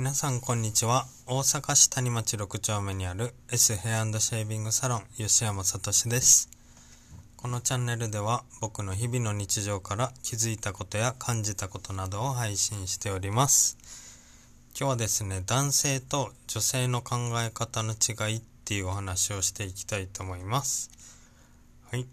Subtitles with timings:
[0.00, 1.04] 皆さんこんにちは。
[1.26, 6.48] 大阪市谷町6丁目にある S ヘアシェービングサロン吉山聡です。
[7.36, 13.76] このチャンネルでは僕の日々の日常から気づいたことや感じたことなどを配信しております。
[14.70, 20.90] 今日はですね、男性と女性の考え方の違いっていうお話をしていきたいと思います。
[21.90, 22.06] はい。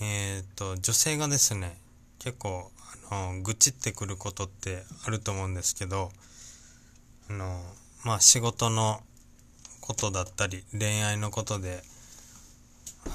[0.00, 1.78] えっ、と、女性がですね、
[2.18, 2.72] 結構、
[3.08, 6.10] あの、愚痴ってくることってあると思うんですけど、
[7.30, 7.62] あの、
[8.04, 9.00] まあ仕事の
[9.80, 11.84] ことだったり、恋愛のことで、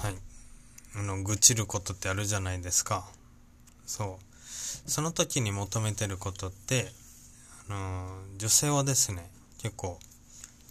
[0.02, 0.16] はい。
[0.96, 3.06] あの、愚痴ることってあるじゃないですか。
[3.86, 4.20] そ
[4.86, 4.90] う。
[4.90, 6.88] その時に求めてることって、
[7.70, 9.30] あの、女性はですね、
[9.62, 10.00] 結構、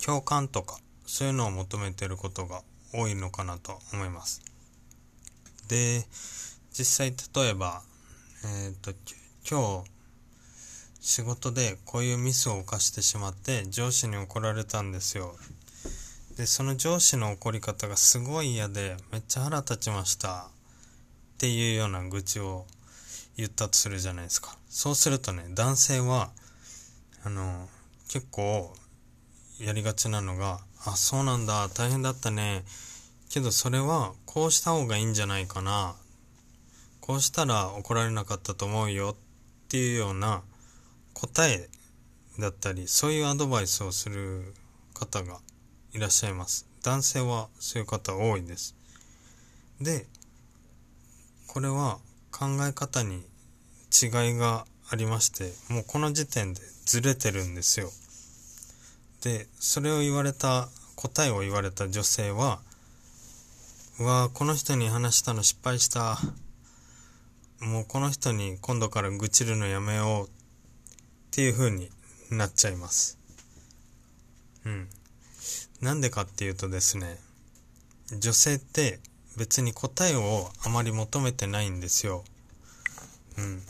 [0.02, 2.62] 共感とか、そういうのを求めてることが
[2.94, 4.40] 多いのかなと思います。
[5.68, 6.06] で、
[6.72, 7.82] 実際例えば、
[8.44, 8.92] えっ、と、
[9.48, 9.93] 今日、
[11.06, 15.36] 仕事でこういうミスを犯してしまって上司に怒られたんですよ。
[16.38, 20.46] で、その上司の怒り方がすごい嫌でめっちゃ腹立ちました。
[21.34, 22.64] っていうような愚痴を
[23.36, 24.56] 言ったとするじゃないですか。
[24.70, 26.30] そうするとね、男性は、
[27.22, 27.68] あの、
[28.08, 28.74] 結構
[29.60, 32.64] やりがちなのが、あ、そうなんだ、大変だったね。
[33.28, 35.96] けどそれはこうした方がいいんじゃないかな。
[37.02, 40.42] こうしたら怒られなかったと思うよっていうような
[41.26, 41.70] 答え
[42.38, 44.52] だったり、そういうアドバイスをする
[44.92, 45.40] 方が
[45.94, 46.66] いらっしゃいます。
[46.82, 48.74] 男性はそういう方多いです。
[49.80, 50.06] で、
[51.46, 51.98] これは
[52.30, 53.22] 考え方に
[53.90, 57.88] 違いがありまして、もうこの時点でずれてるんですよ。
[59.22, 62.60] で、それを言われた、答えを言われた女性は、
[63.98, 66.18] うわこの人に話したの失敗した。
[67.60, 70.33] もうこの人に今度から愚痴るのやめよう
[71.34, 71.90] ていう風に
[72.30, 73.18] なっちゃいます。
[74.64, 74.88] うん。
[75.80, 77.18] なんでかっていうとですね、
[78.20, 79.00] 女性って
[79.36, 82.22] 別に答えをあまり求めてないんですよ。
[83.36, 83.62] うん。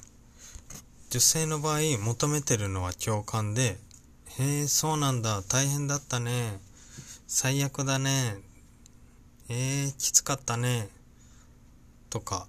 [1.08, 3.78] 女性の場合求めてるのは共感で、
[4.38, 6.60] へえ、そうなんだ、大変だったね、
[7.26, 8.36] 最悪だね、
[9.48, 10.90] えー、きつかったね、
[12.10, 12.46] とか、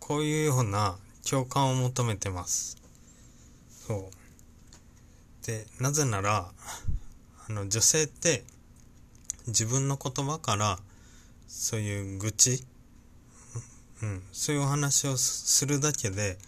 [0.00, 0.96] こういうような
[1.30, 2.83] 共感を求めてます。
[3.86, 5.46] そう。
[5.46, 6.50] で、なぜなら、
[7.48, 8.44] あの、女性って
[9.46, 10.78] 自分の言葉から
[11.46, 12.64] そういう愚痴、
[14.02, 16.38] うん、そういうお話をするだけで、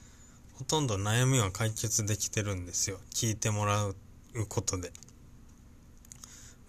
[0.54, 2.98] ほとんど悩みは解決できてるんですよ。
[3.10, 3.94] 聞いてもらう
[4.48, 4.92] ことで。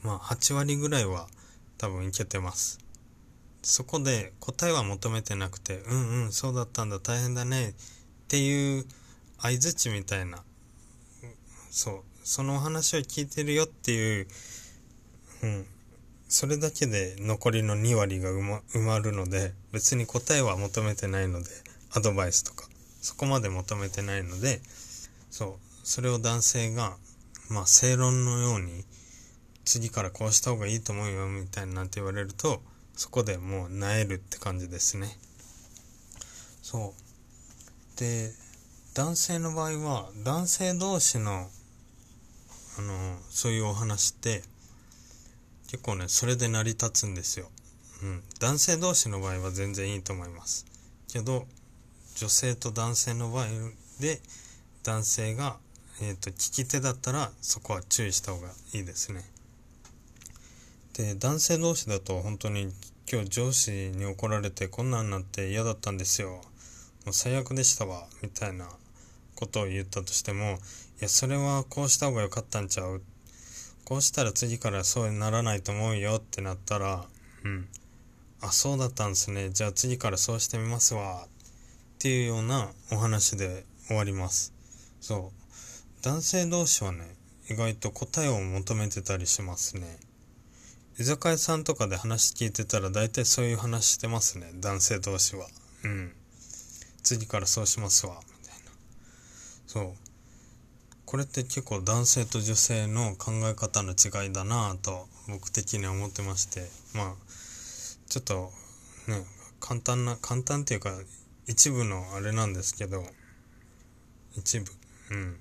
[0.04, 1.28] まあ、8割ぐらいは
[1.78, 2.80] 多分いけてます。
[3.64, 7.74] そこで答えは求めてなくて、うんうん、そうだったんだ、大変だね、っ
[8.28, 8.86] ていう
[9.40, 10.44] 相づちみたいな、
[11.70, 14.28] そう、そのお話を聞いてるよっていう、
[15.44, 15.66] うん、
[16.28, 21.50] それだけで残りの2割が埋ま埋まるので、別に答えは求めてないので、
[21.92, 22.68] アドバイスとか、
[23.02, 24.62] そこまで求めてないので、
[25.32, 26.98] そう、それを男性が、
[27.50, 28.84] まあ正論のように、
[29.64, 32.62] 次からこうした方がいいと思うよ、みたいなんて言われると、
[32.96, 35.18] そこでもう萎えるって感じですね。
[36.62, 36.94] そ
[37.96, 38.00] う。
[38.00, 38.34] で、
[38.98, 41.48] 男性の場合は、男性同士の、
[42.80, 44.42] あの、そういうお話って、
[45.68, 47.52] 結構ね、それで成り立つんですよ。
[48.02, 48.24] うん。
[48.40, 50.66] 男性同士の場合は全然いいと思います。
[51.08, 51.46] けど、
[52.16, 53.46] 女性と男性の場合
[54.00, 54.20] で、
[54.82, 55.58] 男性が、
[56.02, 59.24] えっ、と、聞き手だったら、そこは注意した方がいいですね。
[60.98, 62.74] で男性同士だと本当に
[63.08, 66.42] 今日上司に怒られてこんなんなって嫌だったんですよ
[67.06, 68.68] もう最悪でしたわみたいな
[69.38, 70.58] ことを言ったとしても
[71.00, 73.02] いやそれはこうした方が良かったんちゃう？
[73.86, 77.06] こうしたら次からそうならないと思うよってなったら
[77.46, 77.68] うん。
[78.42, 79.50] あそうだったんですね。
[79.50, 81.26] じゃあ次からそうしてみますわ。
[81.26, 81.30] っ
[82.00, 84.54] ていうようなお話で終わります。
[85.00, 86.04] そう。
[86.04, 87.16] 男性同士はね
[87.50, 89.98] 意外と答えを求めてたりしますね。
[91.00, 94.52] 居酒屋さんとかで話聞いてたら大体そういう話してますね。
[94.56, 95.48] 男性同士は。
[95.84, 96.12] うん。
[97.04, 98.20] 次からそうしますわ。
[99.68, 99.94] そう。
[101.06, 106.68] これって結構男性と女性の考え方の違いだなぁと僕的には思ってまして。
[106.94, 107.14] まあ
[108.10, 108.52] ちょっと
[109.08, 109.24] ね
[109.60, 110.92] 簡単な簡単っていうか
[111.46, 113.04] 一部のあれなんですけど。
[114.36, 114.72] 一部。
[115.12, 115.40] うん。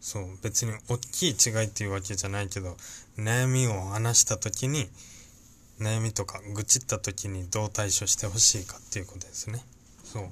[0.00, 0.38] そう。
[0.42, 2.76] 別に大きい違いっていうわけじゃないけど
[3.18, 4.88] 悩みを話した時に
[5.80, 9.64] 悩みとか愚痴った時にどう対処してほしいかっていうことですね。
[10.04, 10.30] そう。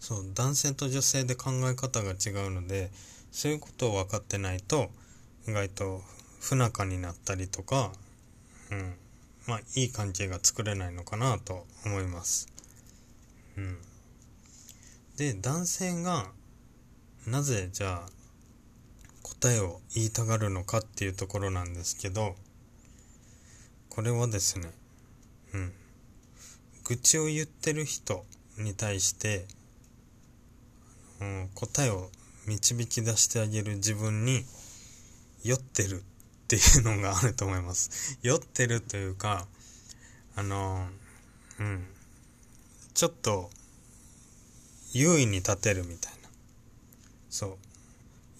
[0.00, 2.90] そう男性と女性で考え方が違うので
[3.30, 4.90] そういうことを分かってないと
[5.46, 6.02] 意外と
[6.40, 7.92] 不仲になったりとか、
[8.70, 8.94] うん、
[9.46, 12.48] まあいい関係が作れないのかなと思います。
[13.56, 13.78] うん、
[15.16, 16.26] で男性が
[17.26, 18.08] なぜじゃあ
[19.22, 22.34] 答えを言いたがるのかっていうところなんですけど
[23.90, 24.70] これはですね
[25.52, 25.72] うん。
[26.84, 28.24] 愚痴を言ってる人
[28.58, 29.46] に対して、
[31.20, 32.10] うん、答えを
[32.46, 34.44] 導き出してあげる自分に
[35.44, 36.02] 酔ってるっ
[36.48, 38.18] ていうのがあると思います。
[38.22, 39.46] 酔ってるというか、
[40.34, 40.88] あの、
[41.58, 41.86] うん、
[42.94, 43.50] ちょっと
[44.92, 46.28] 優位に立てるみたいな。
[47.30, 47.58] そう。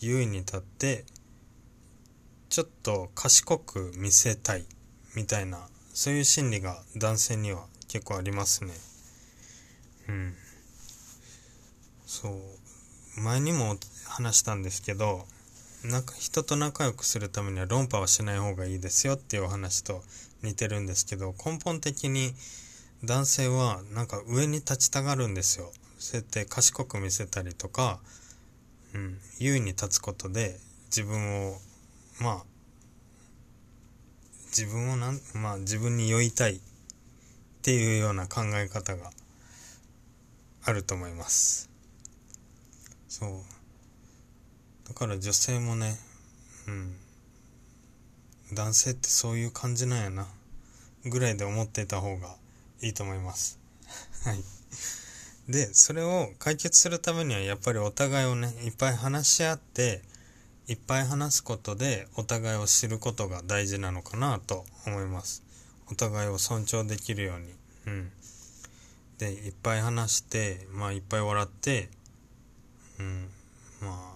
[0.01, 1.05] 優位に立って、
[2.49, 4.67] ちょっと賢く見せたい
[5.15, 8.75] みたいな、そういう心理が男性には結構ありますね。
[10.09, 10.37] うん。
[12.07, 12.60] そう。
[13.17, 13.77] 前にも
[14.07, 15.27] 話したんですけど、
[15.85, 20.03] なんか人と仲良くするためには論破はしない方がいいですよっていうお話と
[20.43, 22.35] 似てるんですけど、根本的に
[23.05, 25.73] 男性はなんか上に立ちたがるんですよ。
[25.99, 28.01] そうやって賢く見せたりとか、
[28.95, 31.59] うん、優位に立つことで自分を、
[32.21, 32.45] まあ、
[34.47, 36.61] 自分をなん、まあ自分に酔いたいっ
[37.63, 39.11] ていうような考え方が
[40.65, 41.70] あると思います。
[43.11, 43.31] そう。
[44.89, 45.99] だから女性もね、
[46.69, 46.97] うん。
[48.55, 50.29] 男性ってそういう感じなんやな。
[51.05, 52.37] ぐらいで思ってた方が
[52.81, 53.59] いいと思います。
[54.25, 54.45] はい。
[55.49, 60.03] で、それを解決するためにはやっぱりお互いをね、いっぱい話し合って、
[60.69, 65.43] いっぱい話すことでお互いを知ることが大事なのかなと思います。
[65.89, 67.53] お互いを尊重できるように。
[67.87, 68.13] うん。
[69.19, 71.91] で、いっぱい話して、まあいっぱい笑って、
[73.01, 73.31] うん。
[73.81, 74.15] ま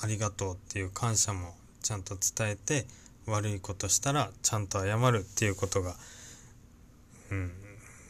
[0.00, 2.86] あ、ありがとうっていう感謝もちゃんと伝えて
[3.26, 5.94] 悪いことしたらちゃんと謝るっていうことが、
[7.30, 7.52] うん、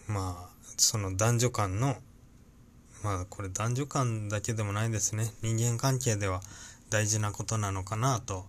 [0.08, 1.96] まあその男女間の
[3.04, 6.40] まあこれ男女間だけでもないですね人間関係では
[6.90, 8.44] 大事なことなのかなと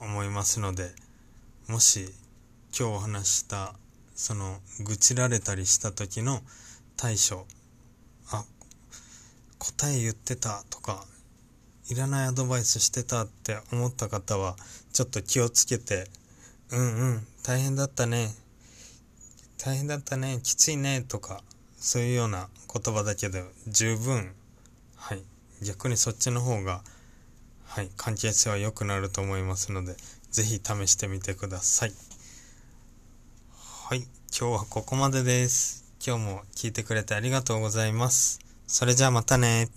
[0.00, 0.90] 思いますので
[1.68, 2.10] もし
[2.78, 3.74] 今日お話した
[4.14, 6.40] その愚痴られたりした時の
[6.96, 7.46] 対処
[9.64, 11.06] 答え言ってたとか
[11.88, 14.56] いらないアドバイスしてたって思った方は、
[14.92, 16.06] ちょっと気をつけて、
[16.70, 18.34] うんうん、大変だったね、
[19.58, 21.42] 大変だったね、きついね、とか、
[21.78, 24.34] そういうような言葉だけで十分、
[24.96, 25.22] はい、
[25.62, 26.82] 逆にそっちの方が、
[27.64, 29.96] はい、関係性は良くなると思いますので、
[30.30, 31.92] ぜひ試してみてください。
[33.88, 35.84] はい、今日はここまでです。
[36.06, 38.44] 今日も聞いてくれてありがとうございます。
[38.66, 39.68] それじゃあまたね。